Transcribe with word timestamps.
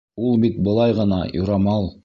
Ул 0.29 0.39
бит 0.45 0.57
былай 0.69 0.97
ғына, 1.01 1.21
юрамал. 1.43 1.91